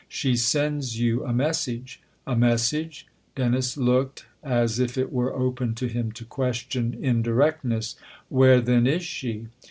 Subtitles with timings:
[0.09, 3.05] She sends you a message."" A message?"
[3.35, 7.97] Dennis looked as if it were open to him to question indirectness.
[8.31, 9.49] "Where then is she